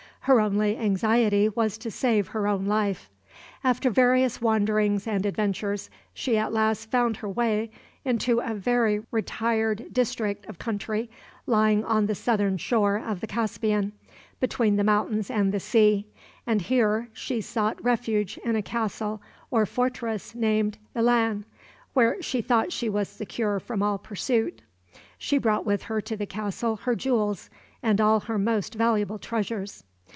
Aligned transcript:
Her 0.25 0.39
only 0.39 0.77
anxiety 0.77 1.49
was 1.49 1.79
to 1.79 1.89
save 1.89 2.27
her 2.27 2.45
own 2.47 2.67
life. 2.67 3.09
After 3.63 3.89
various 3.89 4.39
wanderings 4.39 5.07
and 5.07 5.25
adventures, 5.25 5.89
she 6.13 6.37
at 6.37 6.53
last 6.53 6.91
found 6.91 7.17
her 7.17 7.27
way 7.27 7.71
into 8.05 8.39
a 8.39 8.53
very 8.53 9.01
retired 9.09 9.87
district 9.91 10.45
of 10.45 10.59
country 10.59 11.09
lying 11.47 11.83
on 11.83 12.05
the 12.05 12.13
southern 12.13 12.57
shore 12.59 12.97
of 12.97 13.19
the 13.19 13.25
Caspian, 13.25 13.93
between 14.39 14.75
the 14.75 14.83
mountains 14.83 15.31
and 15.31 15.51
the 15.51 15.59
sea, 15.59 16.05
and 16.45 16.61
here 16.61 17.09
she 17.13 17.41
sought 17.41 17.83
refuge 17.83 18.37
in 18.45 18.55
a 18.55 18.61
castle 18.61 19.23
or 19.49 19.65
fortress 19.65 20.35
named 20.35 20.77
Ilan, 20.95 21.45
where 21.93 22.21
she 22.21 22.43
thought 22.43 22.71
she 22.71 22.89
was 22.89 23.09
secure 23.09 23.59
from 23.59 23.81
all 23.81 23.97
pursuit. 23.97 24.61
She 25.17 25.39
brought 25.39 25.65
with 25.65 25.81
her 25.83 25.99
to 26.01 26.15
the 26.15 26.27
castle 26.27 26.75
her 26.75 26.93
jewels 26.93 27.49
and 27.81 27.99
all 27.99 28.19
her 28.19 28.37
most 28.37 28.75
valuable 28.75 29.17
treasures. 29.17 29.83